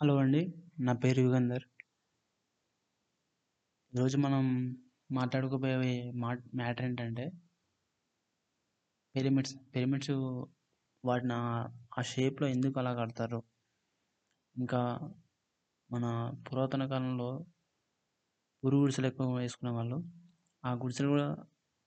[0.00, 0.40] Hello అండి.
[0.80, 1.64] నా పేరు యుగంధర్.
[3.92, 4.44] ఈరోజు మనం
[5.10, 7.24] మాట్లాడుకోబోయే మా మ్యాటర్ ఏంటంటే
[9.14, 9.54] పిరమిడ్స్.
[9.72, 10.12] పిరమిడ్స్
[11.04, 11.36] వాటిని
[11.98, 13.40] ఆ షేప్‌లో ఎందుకు అలా కడతారు?
[14.56, 14.80] ఇంకా
[15.90, 16.04] మన
[16.46, 17.30] పురాతన కాలంలో
[18.62, 19.96] ఉరు గుడిసెలు ఎక్కువ వేసుకునేవాళ్ళు.
[20.64, 21.26] ఆ గుడిసెలు కూడా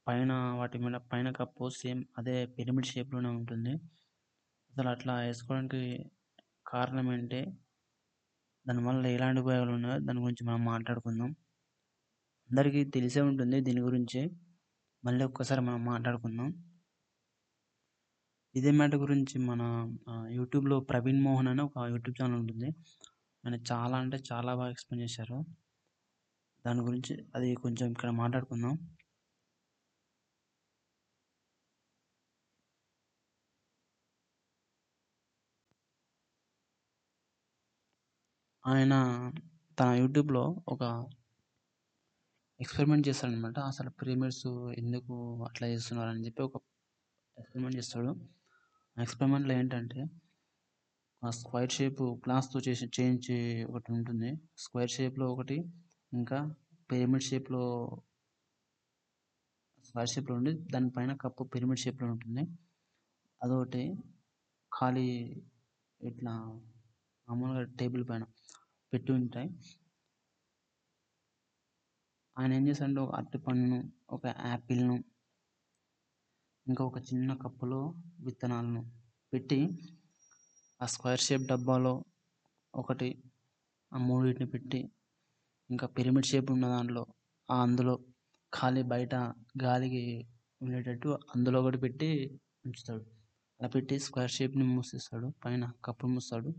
[0.07, 3.73] పైన వాటి మీద పైన కప్పు సేమ్ అదే పిరమిడ్ షేప్‌లోనే ఉంటుంది.
[4.73, 5.81] అసలు అట్లా వేసుకోవడానికి
[6.65, 7.41] కారణం ఏంటి?
[8.65, 11.31] దానివల్ల ఎలాంటి ఉపయోగాలు ఉన్నాయో దాని గురించి మనం మాట్లాడుకుందాం.
[12.49, 14.21] అందరికీ తెలిసే ఉంటుంది దీని గురించి.
[15.03, 16.49] మళ్ళీ ఒక్కసారి మనం మాట్లాడుకుందాం.
[18.55, 19.61] ఇదే మ్యాటర్ గురించి మన
[20.31, 22.69] యూట్యూబ్‌లో ప్రవీణ్ మోహన్ అని ఒక యూట్యూబ్ ఛానల్ ఉంటుంది.
[23.43, 25.39] ఆయన చాలా అంటే చాలా బాగా ఎక్స్‌ప్లెయిన్ చేశారు.
[26.65, 28.73] దాని గురించి అది కొంచెం ఇక్కడ మాట్లాడుకుందాం.
[38.63, 38.93] ఆయన
[39.77, 40.83] తన యూట్యూబ్‌లో ఒక
[42.59, 43.57] ఎక్స్‌పెరిమెంట్ చేస్తాడనమాట.
[43.69, 44.45] అసలు పిరమిడ్స్
[44.77, 46.55] ఎందుకు అట్లా చేస్తున్నారు అని చెప్పి ఒక
[47.37, 48.11] ఎక్స్‌పెరిమెంట్ చేస్తాడు.
[48.97, 49.99] ఆ ఎక్స్‌పెరిమెంట్‌లో ఏంటంటే
[51.21, 53.35] ఆ స్క్వైర్ షేప్ గ్లాస్‌తో చేసి చేయించి
[53.69, 54.29] ఒకటి ఉంటుంది.
[54.57, 55.57] స్క్వైర్ షేప్‌లో ఒకటి
[56.11, 56.39] ఇంకా
[56.89, 57.63] పిరమిడ్ షేప్‌లో
[59.85, 62.43] స్క్వైర్ షేప్‌లో ఉండి దానిపైన కప్పు పిరమిడ్ షేప్‌లో ఉంటుంది.
[63.41, 63.83] అదొకటి
[64.71, 65.07] ఖాళీ
[66.01, 66.33] ఇట్లా
[67.31, 68.23] మామూలుగా టేబుల్ పైన
[68.93, 69.49] పెట్టి ఉంటాయి.
[72.37, 73.77] ఆయన ఏం చేశాడంటే ఒక అరటిపండును,
[74.09, 74.95] ఒక యాపిల్‌ను
[76.67, 77.79] ఇంకా ఒక చిన్న కప్పులో
[78.19, 78.81] విత్తనాలను
[79.33, 79.59] పెట్టి
[80.81, 81.93] ఆ స్క్వేర్ షేప్ డబ్బాలో
[82.73, 83.09] ఒకటి
[83.91, 84.81] ఆ మూడింటిని పెట్టి
[85.69, 87.03] ఇంకా పిరమిడ్ షేప్ ఉన్న దాంట్లో
[87.49, 87.95] ఆ అందులో
[88.53, 89.15] ఖాళీ బయట
[89.63, 90.03] గాలికి
[90.61, 92.09] ఉండేటట్టు అందులో ఒకటి పెట్టి
[92.65, 93.03] ఉంచుతాడు.
[93.59, 95.29] అలా పెట్టి స్క్వేర్ షేప్‌ని మూసేస్తాడు.
[95.43, 96.49] పైన కప్పు మూస్తాడు.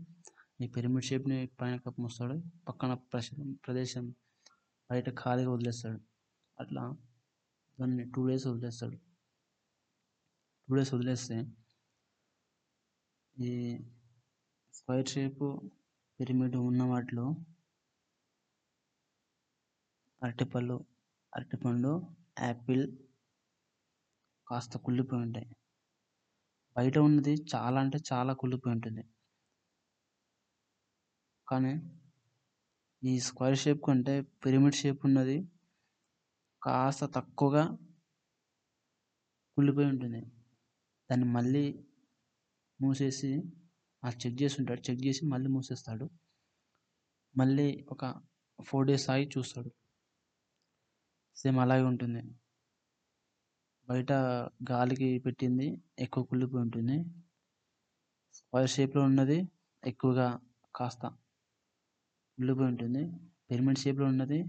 [0.63, 2.35] ఈ పిరమిడ్ షేప్‌ని పైన కప్పుమొస్తాడు
[2.67, 3.29] పక్కన ప్రశ్
[3.65, 4.05] ప్రదేశం
[4.89, 5.99] బయట ఖాళీగా వదిలేస్తాడు.
[6.57, 6.83] అట్లా
[7.77, 8.97] దాన్ని టూ డేస్ వదిలేస్తాడు.
[10.67, 11.37] టూ డేస్ వదిలేస్తే
[13.37, 13.51] ఈ
[14.73, 15.43] స్క్వైర్ షేప్
[16.19, 17.25] పిరమిడ్ ఉన్న వాటిలో
[20.21, 20.77] అరటిపళ్ళు,
[21.33, 21.93] అరటిపండు,
[22.39, 22.85] యాపిల్
[24.47, 25.47] కాస్త కుళ్ళిపోయి ఉంటాయి.
[26.75, 29.03] బయట ఉన్నది చాలా అంటే చాలా కుళ్ళిపోయి ఉంటుంది.
[31.47, 31.73] కానీ
[33.03, 34.13] ఈ స్క్వేర్ షేప్ కంటే
[34.45, 35.37] పిరమిడ్ షేప్ ఉన్నది
[36.61, 37.63] కాస్త తక్కువగా
[39.57, 40.21] కుళ్ళిపోయి ఉంటుంది.
[41.09, 41.63] దాన్ని మళ్ళీ
[42.79, 43.31] మూసేసి
[44.03, 44.81] ఆ చెక్ చేసి ఉంటాడు.
[44.81, 46.05] చెక్ చేసి మళ్ళీ మూసేస్తాడు.
[47.35, 48.03] మళ్ళీ ఒక
[48.59, 49.69] ఫోర్ డేస్ ఆగి చూస్తాడు.
[51.37, 52.23] సేమ్ అలాగే ఉంటుంది.
[53.87, 54.11] బయట
[54.71, 55.67] గాలికి పెట్టింది
[55.99, 56.97] ఎక్కువ కుళ్ళిపోయి ఉంటుంది.
[58.33, 59.39] స్క్వేర్ షేప్‌లో ఉన్నది
[59.83, 60.27] ఎక్కువగా
[60.75, 61.03] కాస్త
[62.37, 63.03] కుళ్ళిపోయి ఉంటుంది.
[63.49, 64.39] పిరమిడ్ షేప్‌లో ఉన్నది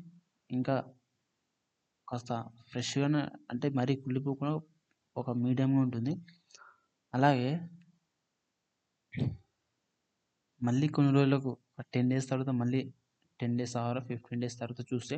[0.51, 0.77] ఇంకా
[2.09, 2.31] కాస్త
[2.71, 3.21] ఫ్రెష్‌గానే
[3.53, 4.53] అంటే మరీ కుళ్ళిపోకుండా
[5.17, 6.15] ఒక మీడియంగా ఉంటుంది.
[7.15, 7.51] అలాగే
[10.61, 12.81] మళ్ళీ కొన్ని రోజులకు ఒక 10 డేస్ తర్వాత మళ్ళీ
[13.41, 15.17] 10 డేస్ ఆర్ 15 డేస్ తర్వాత చూస్తే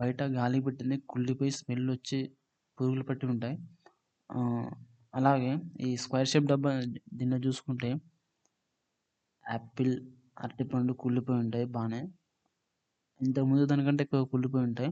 [0.00, 2.18] బయట గాలి పెట్టింది కుళ్ళిపోయి స్మెల్ వచ్చి
[2.78, 3.56] పురుగులు పట్టి ఉంటాయి.
[5.14, 6.72] అలాగే ఈ స్క్వేర్ షేప్ డబ్బా
[7.18, 7.90] దీనిలో చూసుకుంటే
[9.44, 9.94] యాపిల్,
[10.38, 12.00] అరటిపండు కుళ్ళిపోయి ఉంటాయి బాగానే
[13.20, 14.90] ఇంతకుముందు దానికంటే ఎక్కువ కుళ్ళిపోయి ఉంటాయి.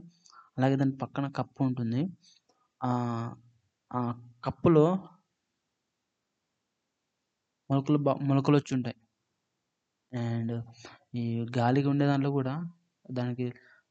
[0.57, 2.01] అలాగే దాని పక్కన కప్పు ఉంటుంది.
[3.91, 3.99] ఆ
[4.45, 4.85] కప్పులో
[7.69, 8.97] మొలకలు మొలకలు వచ్చి ఉంటాయి.
[10.11, 10.53] అండ్
[11.13, 11.23] ఈ
[11.57, 12.53] గాలిగా ఉండే దాంట్లో కూడా
[13.09, 13.47] దానికి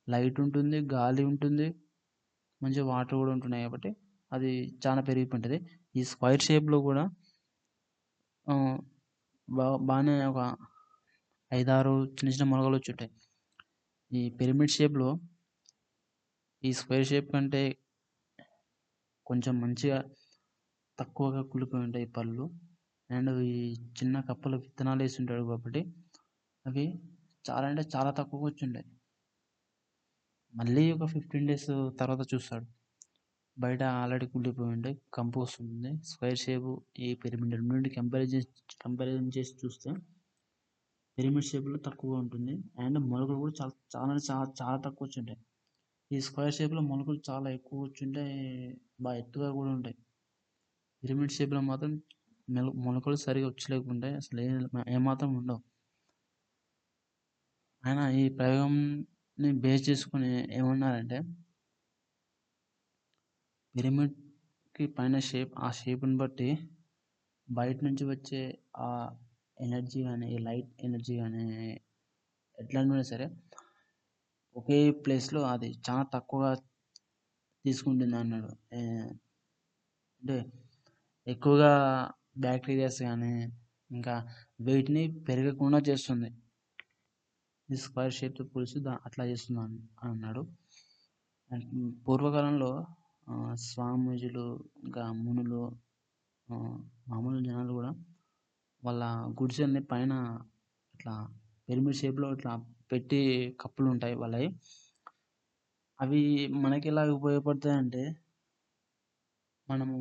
[0.08, 0.78] లైట్ ఉంటుంది.
[0.92, 1.66] గాలి ఉంటుంది.
[2.60, 3.90] మంచి వాటర్ కూడా ఉంటున్నాయి కాబట్టి
[4.32, 4.50] అది
[4.84, 5.58] చాలా పెరిగిపోయింది
[5.94, 7.04] ఈ స్క్వైర్ షేప్‌లో కూడా
[9.88, 10.40] బాగానే ఒక
[11.50, 13.10] 5, 6 చిన్న చిన్న మొలకలు వచ్చి ఉంటాయి.
[14.10, 15.08] ఈ పిరమిడ్ షేప్‌లో
[16.62, 17.62] ఈ స్క్వేర్ షేప్ కంటే
[19.26, 19.98] కొంచెం మంచిగా
[20.98, 22.44] తక్కువగా కుళ్ళిపోయి ఉంటాయి పళ్ళు.
[23.10, 23.58] అండ్ ఈ
[23.98, 25.82] చిన్న కప్పలు విత్తనాలు వేసి ఉంటాడు కాబట్టి
[26.66, 26.86] అవి
[27.44, 28.88] చాలా అంటే చాలా తక్కువగా వచ్చిండాయి
[30.54, 31.66] మళ్ళీ ఒక 15 డేస్
[32.00, 32.66] తర్వాత చూస్తాడు.
[33.56, 34.96] బయట ఆల్రెడీ కుళ్ళిపోయి ఉంటాయి.
[35.16, 35.90] కంపు వస్తుంది.
[36.10, 38.48] స్క్వేర్ షేపు ఈ పిరమిడ్ రెండు కంపారిజన్
[38.80, 39.90] కంపారిజన్ చేసి చూస్తే
[41.18, 42.54] పిరమిడ్ షేప్‌లో తక్కువగా ఉంటుంది.
[42.78, 45.40] అండ్ మొలకలు కూడా చాలా చాలా చాలా చాలా తక్కువ వచ్చి ఉంటాయి.
[46.10, 48.36] ఈ స్క్వేర్ షేప్‌లో మొలకలు చాలా ఎక్కువ వచ్చి ఉంటాయి.
[49.00, 49.96] బాగా ఎత్తుగా కూడా ఉంటాయి.
[51.02, 51.92] పిరమిడ్ షేప్‌లో మాత్రం
[52.48, 54.14] మెల మొలకలు సరిగ్గా వచ్చలేకుంటాయి.
[54.16, 54.50] అసలు ఏ
[54.96, 55.60] ఏమాత్రం ఉండవు.
[57.84, 61.18] ఆయన ఈ ప్రయోగంని బేస్ చేసుకొని ఏమన్నారంటే
[63.74, 66.48] పిరమిడ్‌కి పైన షేప్ ఆ షేప్‌ని బట్టి
[67.48, 68.42] బయట నుంచి వచ్చే
[68.78, 68.88] ఆ
[69.58, 71.44] ఎనర్జీ కానీ లైట్ ఎనర్జీ కానీ
[72.58, 73.26] ఎట్లైనా సరే
[74.56, 76.50] ఒకే ప్లేస్లో అది చాలా తక్కువగా
[77.64, 78.50] తీసుకుంటుంది అన్నాడు.
[80.22, 80.36] అంటే
[81.26, 81.72] ఎక్కువగా
[82.38, 83.32] బ్యాక్టీరియాస్ కానీ
[83.90, 84.14] ఇంకా
[84.60, 86.28] వెయిట్ని పెరగకుండా చేస్తుంది.
[87.68, 90.42] ఈ స్క్వేర్ షేప్తో పోలిసి దా అట్లా చేస్తుంది అని అన్నాడు.
[92.06, 92.70] పూర్వకాలంలో
[93.68, 94.46] స్వామీజీలు
[94.84, 95.62] ఇంకా మునులు
[97.08, 97.90] మామూలు జనాలు కూడా
[98.86, 99.02] వాళ్ళ
[99.40, 100.12] గుడిసెల్ని పైన
[100.94, 101.14] ఇట్లా
[101.68, 102.52] పిరమిడ్ షేప్లో ఇట్లా
[102.92, 103.20] పెట్టి
[103.60, 104.48] కప్పులు ఉంటాయి వాళ్ళవి.
[105.98, 106.20] అవి
[106.64, 108.02] మనకి ఎలా ఉపయోగపడతాయి అంటే
[109.68, 109.96] మనము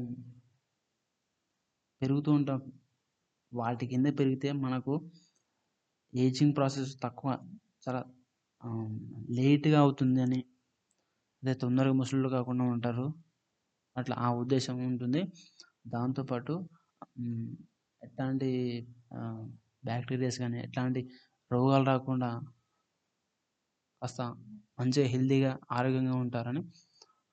[2.02, 2.60] పెరుగుతూ ఉంటాం.
[3.52, 4.94] వాటి కింద పెరిగితే మనకు
[6.14, 7.30] ఏజింగ్ ప్రాసెస్ తక్కువ
[7.84, 8.02] చాలా
[9.38, 10.40] లేట్గా అవుతుంది అని
[11.44, 13.06] అదే తొందరగా ముసళ్ళు కాకుండా ఉంటారు.
[13.96, 15.22] అట్లా ఆ ఉద్దేశం ఉంటుంది.
[15.88, 16.54] దాంతోపాటు
[18.06, 18.50] ఎట్లాంటి
[19.86, 21.02] బ్యాక్టీరియాస్ కానీ ఎట్లాంటి
[21.52, 22.30] రోగాలు రాకుండా
[24.02, 24.22] కాస్త
[24.80, 26.62] మంచిగా హెల్తీగా ఆరోగ్యంగా ఉంటారని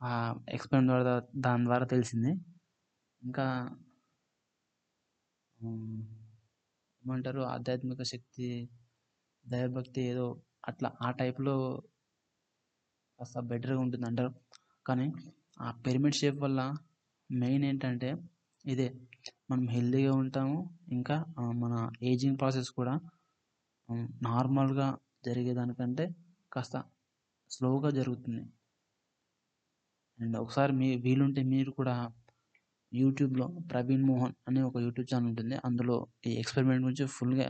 [0.00, 0.10] ఆ
[0.48, 2.32] ఎక్స్పెరిమెంట్ ద్వారా దాని ద్వారా తెలిసింది.
[3.22, 3.46] ఇంకా
[7.02, 8.48] ఏమంటారు ఆధ్యాత్మిక శక్తి
[9.44, 10.26] దైవభక్తి ఏదో
[10.68, 11.54] అట్లా ఆ టైప్లో
[13.18, 14.32] కాస్త బెటర్గా ఉంటుంది అంటారు
[14.86, 15.06] కానీ
[15.60, 16.60] ఆ పిరమిడ్ షేప్ వల్ల
[17.30, 18.10] మెయిన్ ఏంటంటే
[18.64, 18.86] ఇదే.
[19.50, 20.58] మనం హెల్తీగా ఉంటాము.
[20.92, 21.16] ఇంకా
[21.62, 21.74] మన
[22.10, 22.94] ఏజింగ్ ప్రాసెస్ కూడా
[24.28, 24.88] నార్మల్గా
[25.26, 26.04] జరిగేదానికంటే
[26.52, 26.76] కాస్త
[27.50, 28.42] స్లోగా జరుగుతుంది.
[30.18, 31.94] అండ్ ఒకసారి మీ వీలుంటే మీరు కూడా
[32.92, 35.56] యూట్యూబ్లో ప్రవీణ్ మోహన్ అనే ఒక యూట్యూబ్ ఛానల్ ఉంటుంది.
[35.64, 37.48] అందులో ఈ ఎక్స్పెరిమెంట్ గురించి ఫుల్గా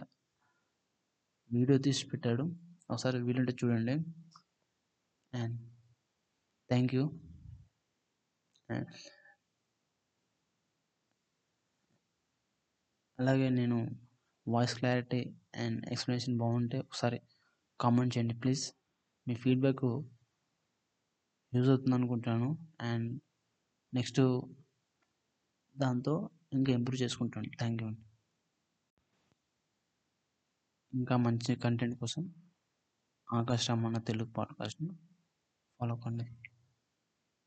[1.51, 2.45] వీడియో తీసి పెట్టాడు.
[2.91, 3.95] ఒకసారి వీలుంటే చూడండి.
[5.33, 5.57] అండ్
[6.71, 7.05] థ్యాంక్ యూ
[8.69, 8.89] అండ్
[13.23, 13.79] అలాగే నేను
[14.47, 15.21] వాయిస్ క్లారిటీ
[15.57, 17.19] అండ్ ఎక్స్ప్లెనేషన్ బాగుంటే ఒకసారి
[17.81, 18.35] కామెంట్ చేయండి.
[18.43, 18.65] ప్లీజ్
[19.27, 19.85] మీ ఫీడ్బ్యాక్
[21.53, 22.49] యూజ్ అవుతుంది అనుకుంటాను
[22.81, 23.09] అండ్
[23.95, 24.21] నెక్స్ట్
[25.77, 26.15] దాంతో
[26.53, 27.51] ఇంకా ఇంప్రూవ్ చేసుకుంటాను.
[27.59, 27.91] థ్యాంక్ యూ
[30.93, 32.23] ఇంకా మంచి కంటెంట్ కోసం
[33.29, 34.93] ఆకాశ రమణ తెలుగు పాడ్కాస్ట్ను
[35.81, 36.27] ఫాలో కండి.